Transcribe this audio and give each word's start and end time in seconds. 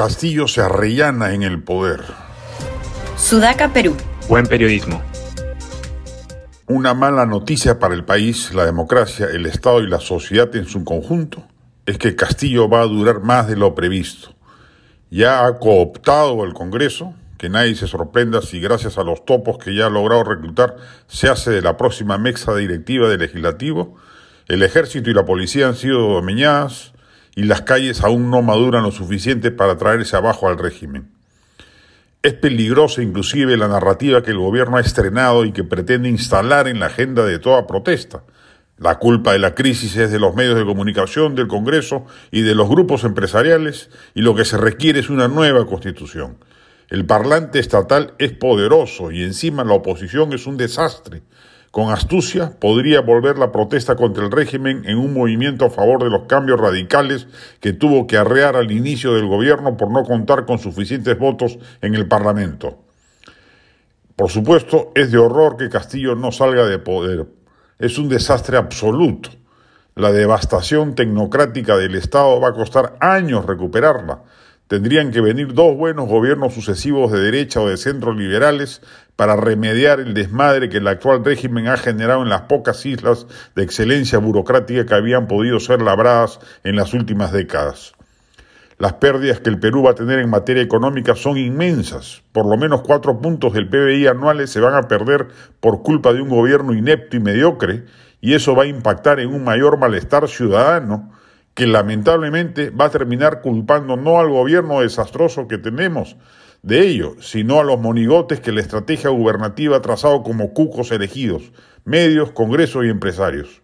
Castillo 0.00 0.48
se 0.48 0.62
arrellana 0.62 1.34
en 1.34 1.42
el 1.42 1.62
poder. 1.62 2.00
Sudaca, 3.18 3.70
Perú. 3.74 3.94
Buen 4.30 4.46
periodismo. 4.46 5.02
Una 6.66 6.94
mala 6.94 7.26
noticia 7.26 7.78
para 7.78 7.94
el 7.94 8.06
país, 8.06 8.54
la 8.54 8.64
democracia, 8.64 9.26
el 9.26 9.44
Estado 9.44 9.80
y 9.80 9.88
la 9.88 10.00
sociedad 10.00 10.56
en 10.56 10.64
su 10.64 10.84
conjunto 10.84 11.46
es 11.84 11.98
que 11.98 12.16
Castillo 12.16 12.66
va 12.66 12.80
a 12.80 12.86
durar 12.86 13.20
más 13.20 13.46
de 13.46 13.56
lo 13.56 13.74
previsto. 13.74 14.34
Ya 15.10 15.44
ha 15.44 15.58
cooptado 15.58 16.44
el 16.44 16.54
Congreso, 16.54 17.12
que 17.36 17.50
nadie 17.50 17.74
se 17.74 17.86
sorprenda 17.86 18.40
si 18.40 18.58
gracias 18.58 18.96
a 18.96 19.04
los 19.04 19.26
topos 19.26 19.58
que 19.58 19.74
ya 19.74 19.88
ha 19.88 19.90
logrado 19.90 20.24
reclutar 20.24 20.76
se 21.08 21.28
hace 21.28 21.50
de 21.50 21.60
la 21.60 21.76
próxima 21.76 22.16
mesa 22.16 22.56
directiva 22.56 23.06
del 23.10 23.20
legislativo. 23.20 23.96
El 24.48 24.62
ejército 24.62 25.10
y 25.10 25.12
la 25.12 25.26
policía 25.26 25.68
han 25.68 25.76
sido 25.76 26.08
domeñadas 26.08 26.94
y 27.34 27.44
las 27.44 27.62
calles 27.62 28.02
aún 28.02 28.30
no 28.30 28.42
maduran 28.42 28.82
lo 28.82 28.90
suficiente 28.90 29.50
para 29.50 29.76
traerse 29.76 30.16
abajo 30.16 30.48
al 30.48 30.58
régimen. 30.58 31.08
Es 32.22 32.34
peligrosa 32.34 33.02
inclusive 33.02 33.56
la 33.56 33.68
narrativa 33.68 34.22
que 34.22 34.32
el 34.32 34.38
gobierno 34.38 34.76
ha 34.76 34.80
estrenado 34.80 35.44
y 35.44 35.52
que 35.52 35.64
pretende 35.64 36.08
instalar 36.08 36.68
en 36.68 36.78
la 36.78 36.86
agenda 36.86 37.24
de 37.24 37.38
toda 37.38 37.66
protesta. 37.66 38.24
La 38.76 38.98
culpa 38.98 39.32
de 39.32 39.38
la 39.38 39.54
crisis 39.54 39.96
es 39.96 40.10
de 40.10 40.18
los 40.18 40.34
medios 40.34 40.56
de 40.56 40.64
comunicación, 40.64 41.34
del 41.34 41.48
Congreso 41.48 42.06
y 42.30 42.42
de 42.42 42.54
los 42.54 42.68
grupos 42.68 43.04
empresariales 43.04 43.90
y 44.14 44.22
lo 44.22 44.34
que 44.34 44.44
se 44.44 44.58
requiere 44.58 45.00
es 45.00 45.08
una 45.08 45.28
nueva 45.28 45.66
constitución. 45.66 46.36
El 46.90 47.06
parlante 47.06 47.60
estatal 47.60 48.14
es 48.18 48.32
poderoso 48.32 49.12
y 49.12 49.22
encima 49.22 49.62
la 49.62 49.74
oposición 49.74 50.32
es 50.32 50.48
un 50.48 50.56
desastre. 50.56 51.22
Con 51.70 51.92
astucia 51.92 52.58
podría 52.58 53.00
volver 53.00 53.38
la 53.38 53.52
protesta 53.52 53.94
contra 53.94 54.24
el 54.24 54.32
régimen 54.32 54.82
en 54.84 54.98
un 54.98 55.14
movimiento 55.14 55.64
a 55.64 55.70
favor 55.70 56.02
de 56.02 56.10
los 56.10 56.26
cambios 56.26 56.58
radicales 56.58 57.28
que 57.60 57.72
tuvo 57.72 58.08
que 58.08 58.16
arrear 58.16 58.56
al 58.56 58.72
inicio 58.72 59.14
del 59.14 59.28
gobierno 59.28 59.76
por 59.76 59.92
no 59.92 60.02
contar 60.02 60.46
con 60.46 60.58
suficientes 60.58 61.16
votos 61.16 61.60
en 61.80 61.94
el 61.94 62.08
Parlamento. 62.08 62.82
Por 64.16 64.28
supuesto, 64.28 64.90
es 64.96 65.12
de 65.12 65.18
horror 65.18 65.56
que 65.56 65.70
Castillo 65.70 66.16
no 66.16 66.32
salga 66.32 66.66
de 66.66 66.80
poder. 66.80 67.24
Es 67.78 67.98
un 67.98 68.08
desastre 68.08 68.56
absoluto. 68.56 69.30
La 69.94 70.10
devastación 70.10 70.96
tecnocrática 70.96 71.76
del 71.76 71.94
Estado 71.94 72.40
va 72.40 72.48
a 72.48 72.54
costar 72.54 72.96
años 72.98 73.46
recuperarla. 73.46 74.24
Tendrían 74.70 75.10
que 75.10 75.20
venir 75.20 75.52
dos 75.52 75.76
buenos 75.76 76.06
gobiernos 76.06 76.54
sucesivos 76.54 77.10
de 77.10 77.18
derecha 77.18 77.60
o 77.60 77.68
de 77.68 77.76
centro 77.76 78.14
liberales 78.14 78.82
para 79.16 79.34
remediar 79.34 79.98
el 79.98 80.14
desmadre 80.14 80.68
que 80.68 80.76
el 80.76 80.86
actual 80.86 81.24
régimen 81.24 81.66
ha 81.66 81.76
generado 81.76 82.22
en 82.22 82.28
las 82.28 82.42
pocas 82.42 82.86
islas 82.86 83.26
de 83.56 83.64
excelencia 83.64 84.20
burocrática 84.20 84.86
que 84.86 84.94
habían 84.94 85.26
podido 85.26 85.58
ser 85.58 85.82
labradas 85.82 86.38
en 86.62 86.76
las 86.76 86.94
últimas 86.94 87.32
décadas. 87.32 87.94
Las 88.78 88.92
pérdidas 88.92 89.40
que 89.40 89.50
el 89.50 89.58
Perú 89.58 89.82
va 89.82 89.90
a 89.90 89.96
tener 89.96 90.20
en 90.20 90.30
materia 90.30 90.62
económica 90.62 91.16
son 91.16 91.36
inmensas. 91.36 92.22
Por 92.30 92.46
lo 92.46 92.56
menos 92.56 92.82
cuatro 92.82 93.20
puntos 93.20 93.52
del 93.54 93.68
PBI 93.68 94.06
anuales 94.06 94.50
se 94.50 94.60
van 94.60 94.74
a 94.74 94.86
perder 94.86 95.30
por 95.58 95.82
culpa 95.82 96.12
de 96.12 96.22
un 96.22 96.28
gobierno 96.28 96.74
inepto 96.74 97.16
y 97.16 97.20
mediocre, 97.20 97.86
y 98.20 98.34
eso 98.34 98.54
va 98.54 98.62
a 98.62 98.66
impactar 98.66 99.18
en 99.18 99.34
un 99.34 99.42
mayor 99.42 99.80
malestar 99.80 100.28
ciudadano 100.28 101.10
que 101.54 101.66
lamentablemente 101.66 102.70
va 102.70 102.86
a 102.86 102.90
terminar 102.90 103.40
culpando 103.42 103.96
no 103.96 104.18
al 104.18 104.28
gobierno 104.28 104.80
desastroso 104.80 105.48
que 105.48 105.58
tenemos 105.58 106.16
de 106.62 106.80
ello, 106.86 107.14
sino 107.20 107.58
a 107.58 107.64
los 107.64 107.80
monigotes 107.80 108.40
que 108.40 108.52
la 108.52 108.60
estrategia 108.60 109.10
gubernativa 109.10 109.78
ha 109.78 109.82
trazado 109.82 110.22
como 110.22 110.52
cucos 110.52 110.92
elegidos, 110.92 111.52
medios, 111.84 112.32
congresos 112.32 112.84
y 112.84 112.88
empresarios. 112.88 113.62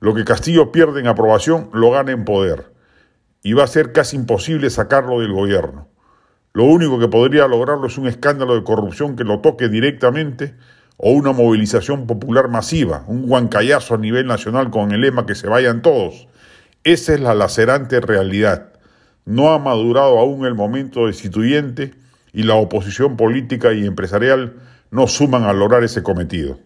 Lo 0.00 0.14
que 0.14 0.24
Castillo 0.24 0.72
pierde 0.72 1.00
en 1.00 1.06
aprobación 1.06 1.68
lo 1.72 1.90
gana 1.90 2.12
en 2.12 2.24
poder, 2.24 2.72
y 3.42 3.52
va 3.52 3.64
a 3.64 3.68
ser 3.68 3.92
casi 3.92 4.16
imposible 4.16 4.70
sacarlo 4.70 5.20
del 5.20 5.32
gobierno. 5.32 5.88
Lo 6.54 6.64
único 6.64 6.98
que 6.98 7.08
podría 7.08 7.48
lograrlo 7.48 7.86
es 7.86 7.98
un 7.98 8.06
escándalo 8.06 8.54
de 8.54 8.64
corrupción 8.64 9.16
que 9.16 9.24
lo 9.24 9.40
toque 9.40 9.68
directamente 9.68 10.54
o 10.96 11.12
una 11.12 11.32
movilización 11.32 12.06
popular 12.06 12.48
masiva, 12.48 13.04
un 13.06 13.26
guancayazo 13.26 13.94
a 13.94 13.98
nivel 13.98 14.26
nacional 14.26 14.70
con 14.70 14.92
el 14.92 15.00
lema 15.00 15.26
que 15.26 15.34
se 15.34 15.48
vayan 15.48 15.82
todos, 15.82 16.28
esa 16.84 17.14
es 17.14 17.20
la 17.20 17.34
lacerante 17.34 18.00
realidad. 18.00 18.72
No 19.24 19.52
ha 19.52 19.58
madurado 19.58 20.18
aún 20.18 20.44
el 20.46 20.54
momento 20.54 21.06
destituyente 21.06 21.94
y 22.32 22.42
la 22.42 22.54
oposición 22.54 23.16
política 23.16 23.72
y 23.72 23.86
empresarial 23.86 24.54
no 24.90 25.06
suman 25.06 25.44
a 25.44 25.52
lograr 25.52 25.84
ese 25.84 26.02
cometido. 26.02 26.58